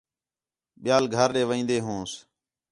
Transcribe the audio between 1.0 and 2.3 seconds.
گھر ݙے وین٘دے ہونس